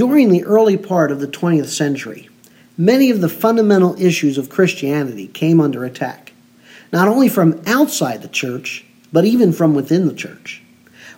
During 0.00 0.30
the 0.30 0.44
early 0.44 0.78
part 0.78 1.12
of 1.12 1.20
the 1.20 1.28
20th 1.28 1.66
century, 1.66 2.30
many 2.78 3.10
of 3.10 3.20
the 3.20 3.28
fundamental 3.28 4.00
issues 4.00 4.38
of 4.38 4.48
Christianity 4.48 5.26
came 5.26 5.60
under 5.60 5.84
attack, 5.84 6.32
not 6.90 7.06
only 7.06 7.28
from 7.28 7.60
outside 7.66 8.22
the 8.22 8.28
church, 8.28 8.82
but 9.12 9.26
even 9.26 9.52
from 9.52 9.74
within 9.74 10.08
the 10.08 10.14
church. 10.14 10.62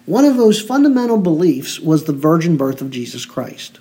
One 0.05 0.25
of 0.25 0.37
those 0.37 0.61
fundamental 0.61 1.19
beliefs 1.19 1.79
was 1.79 2.03
the 2.03 2.13
virgin 2.13 2.57
birth 2.57 2.83
of 2.83 2.91
Jesus 2.91 3.25
Christ. 3.25 3.79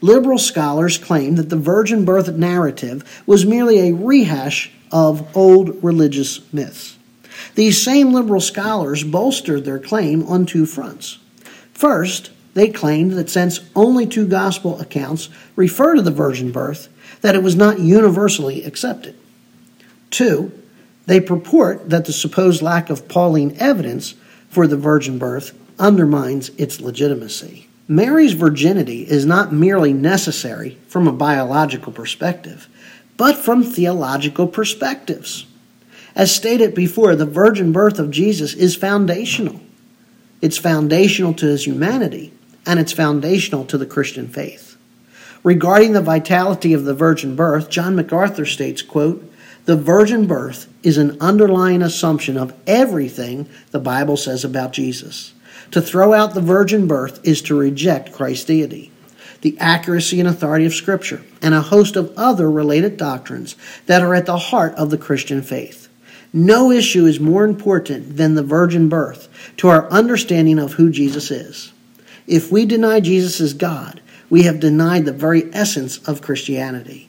Liberal 0.00 0.38
scholars 0.38 0.96
claimed 0.96 1.36
that 1.36 1.50
the 1.50 1.56
virgin 1.56 2.06
birth 2.06 2.32
narrative 2.32 3.22
was 3.26 3.44
merely 3.44 3.80
a 3.80 3.94
rehash 3.94 4.72
of 4.90 5.36
old 5.36 5.84
religious 5.84 6.40
myths. 6.54 6.96
These 7.54 7.82
same 7.82 8.14
liberal 8.14 8.40
scholars 8.40 9.04
bolstered 9.04 9.66
their 9.66 9.78
claim 9.78 10.22
on 10.22 10.46
two 10.46 10.64
fronts. 10.64 11.18
First, 11.74 12.30
they 12.54 12.68
claimed 12.68 13.12
that 13.12 13.30
since 13.30 13.60
only 13.74 14.06
two 14.06 14.26
gospel 14.26 14.80
accounts 14.80 15.28
refer 15.56 15.94
to 15.94 16.02
the 16.02 16.10
virgin 16.10 16.52
birth, 16.52 16.88
that 17.22 17.34
it 17.34 17.42
was 17.42 17.56
not 17.56 17.78
universally 17.78 18.64
accepted. 18.64 19.16
Two, 20.10 20.52
they 21.06 21.20
purport 21.20 21.90
that 21.90 22.04
the 22.04 22.12
supposed 22.12 22.62
lack 22.62 22.90
of 22.90 23.08
Pauline 23.08 23.56
evidence 23.58 24.14
for 24.48 24.66
the 24.66 24.76
virgin 24.76 25.18
birth 25.18 25.56
undermines 25.78 26.50
its 26.50 26.80
legitimacy. 26.80 27.68
Mary's 27.88 28.34
virginity 28.34 29.02
is 29.02 29.26
not 29.26 29.52
merely 29.52 29.92
necessary 29.92 30.78
from 30.86 31.08
a 31.08 31.12
biological 31.12 31.92
perspective, 31.92 32.68
but 33.16 33.36
from 33.36 33.62
theological 33.62 34.46
perspectives. 34.46 35.46
As 36.14 36.34
stated 36.34 36.74
before, 36.74 37.16
the 37.16 37.26
virgin 37.26 37.72
birth 37.72 37.98
of 37.98 38.10
Jesus 38.10 38.54
is 38.54 38.76
foundational. 38.76 39.60
It's 40.40 40.58
foundational 40.58 41.34
to 41.34 41.46
his 41.46 41.66
humanity, 41.66 42.32
and 42.66 42.78
it's 42.78 42.92
foundational 42.92 43.64
to 43.66 43.78
the 43.78 43.86
Christian 43.86 44.28
faith. 44.28 44.76
Regarding 45.42 45.92
the 45.92 46.00
vitality 46.00 46.72
of 46.72 46.84
the 46.84 46.94
virgin 46.94 47.34
birth, 47.34 47.68
John 47.68 47.96
MacArthur 47.96 48.46
states, 48.46 48.82
quote, 48.82 49.28
the 49.64 49.76
virgin 49.76 50.26
birth 50.26 50.72
is 50.82 50.98
an 50.98 51.16
underlying 51.20 51.82
assumption 51.82 52.36
of 52.36 52.54
everything 52.66 53.48
the 53.70 53.78
Bible 53.78 54.16
says 54.16 54.44
about 54.44 54.72
Jesus. 54.72 55.34
To 55.70 55.80
throw 55.80 56.12
out 56.12 56.34
the 56.34 56.40
virgin 56.40 56.88
birth 56.88 57.20
is 57.24 57.42
to 57.42 57.58
reject 57.58 58.12
Christ's 58.12 58.44
deity, 58.46 58.90
the 59.40 59.56
accuracy 59.58 60.18
and 60.18 60.28
authority 60.28 60.66
of 60.66 60.74
Scripture, 60.74 61.22
and 61.40 61.54
a 61.54 61.60
host 61.60 61.94
of 61.94 62.12
other 62.16 62.50
related 62.50 62.96
doctrines 62.96 63.54
that 63.86 64.02
are 64.02 64.14
at 64.14 64.26
the 64.26 64.36
heart 64.36 64.74
of 64.74 64.90
the 64.90 64.98
Christian 64.98 65.42
faith. 65.42 65.88
No 66.32 66.72
issue 66.72 67.06
is 67.06 67.20
more 67.20 67.44
important 67.44 68.16
than 68.16 68.34
the 68.34 68.42
virgin 68.42 68.88
birth 68.88 69.28
to 69.58 69.68
our 69.68 69.88
understanding 69.90 70.58
of 70.58 70.72
who 70.72 70.90
Jesus 70.90 71.30
is. 71.30 71.72
If 72.26 72.52
we 72.52 72.64
deny 72.64 73.00
Jesus 73.00 73.40
as 73.40 73.54
God, 73.54 74.00
we 74.30 74.44
have 74.44 74.60
denied 74.60 75.04
the 75.04 75.12
very 75.12 75.52
essence 75.52 75.98
of 76.08 76.22
Christianity. 76.22 77.08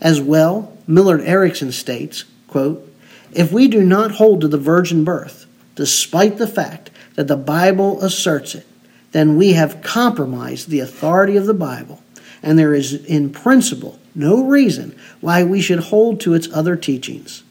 As 0.00 0.20
well, 0.20 0.76
Millard 0.86 1.20
Erickson 1.20 1.72
states, 1.72 2.24
quote, 2.46 2.90
If 3.32 3.52
we 3.52 3.68
do 3.68 3.82
not 3.82 4.12
hold 4.12 4.40
to 4.40 4.48
the 4.48 4.58
virgin 4.58 5.04
birth, 5.04 5.46
despite 5.74 6.38
the 6.38 6.46
fact 6.46 6.90
that 7.14 7.28
the 7.28 7.36
Bible 7.36 8.02
asserts 8.02 8.54
it, 8.54 8.66
then 9.12 9.36
we 9.36 9.52
have 9.52 9.82
compromised 9.82 10.68
the 10.68 10.80
authority 10.80 11.36
of 11.36 11.46
the 11.46 11.54
Bible, 11.54 12.02
and 12.42 12.58
there 12.58 12.74
is 12.74 12.94
in 13.06 13.30
principle 13.30 13.98
no 14.14 14.44
reason 14.44 14.98
why 15.20 15.44
we 15.44 15.60
should 15.60 15.78
hold 15.78 16.20
to 16.20 16.34
its 16.34 16.52
other 16.52 16.76
teachings. 16.76 17.42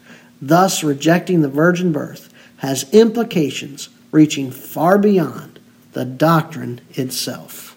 Thus, 0.42 0.84
rejecting 0.84 1.42
the 1.42 1.50
virgin 1.50 1.92
birth 1.92 2.32
has 2.58 2.92
implications 2.94 3.90
reaching 4.12 4.52
far 4.52 4.98
beyond 4.98 5.57
the 5.98 6.06
doctrine 6.06 6.80
itself. 6.92 7.77